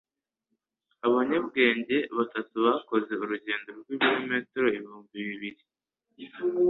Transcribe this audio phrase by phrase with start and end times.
[1.07, 5.61] Abanyabwenge batatu bakoze urugendo rw'ibirometero ibihumbi bibiri